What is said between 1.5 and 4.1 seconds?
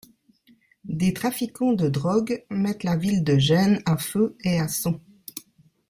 de drogue mettent la ville de Gênes à